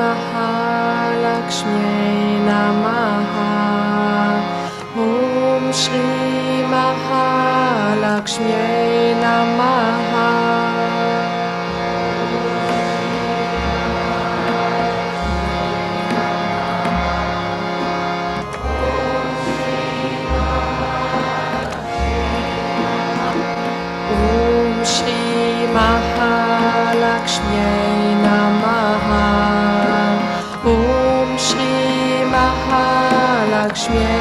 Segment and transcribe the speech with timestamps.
[0.00, 1.84] Mahalakshmi
[2.48, 3.52] Namaha
[4.96, 6.08] Om Shri
[6.72, 8.64] Mahalakshmi
[9.22, 10.28] Namaha
[24.16, 25.20] Om Shri
[25.76, 27.89] Mahalakshmi
[33.92, 34.19] Yeah.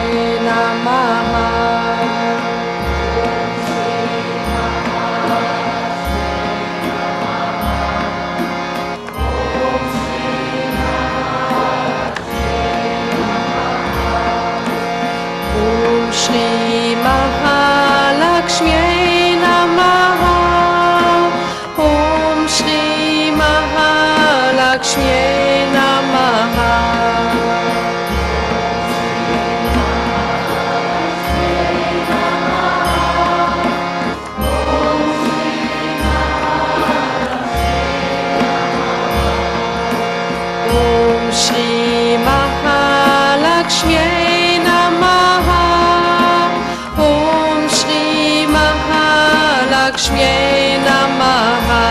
[50.10, 51.86] Mahalakshmi Namaha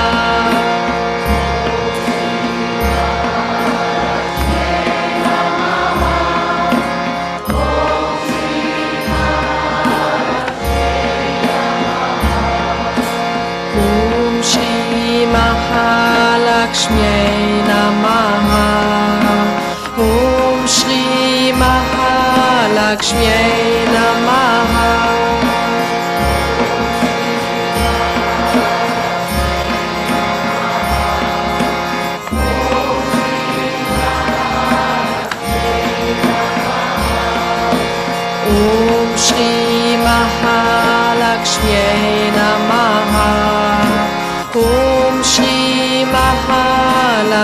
[15.35, 17.15] Mahalakshmi
[17.71, 18.67] Namaha
[19.99, 23.29] Om Shri Mahalakshmi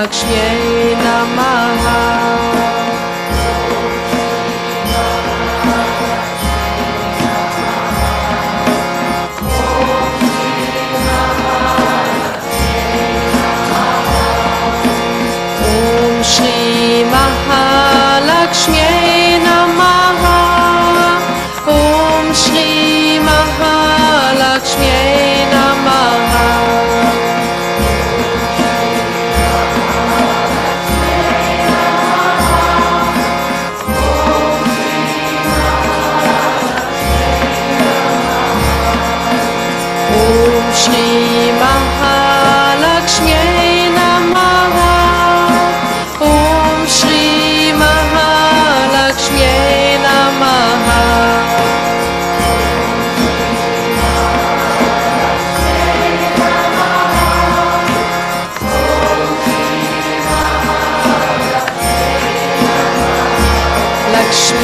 [0.04, 2.23] Lakshmi Namaha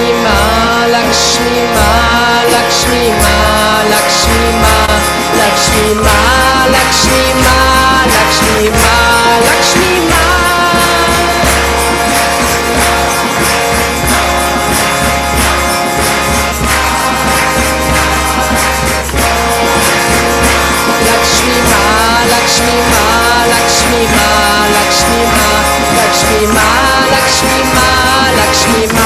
[0.00, 1.84] Lakshmi Ma, Lakshmi Ma,
[2.52, 3.34] Lakshmi Ma,
[3.92, 4.74] Lakshmi Ma,
[5.34, 6.14] Lakshmi Ma,
[6.72, 7.54] Lakshmi Ma,
[8.08, 8.94] Lakshmi Ma,
[9.44, 10.24] Lakshmi Ma.
[21.10, 21.82] Lakshmi Ma,
[22.32, 23.04] Lakshmi Ma,
[23.52, 24.28] Lakshmi Ma,
[24.74, 25.48] Lakshmi Ma,
[25.96, 26.66] Lakshmi Ma,
[27.12, 27.88] Lakshmi Ma,
[28.38, 28.99] Lakshmi Ma.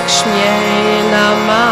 [0.00, 1.69] Mahalakshmi Namah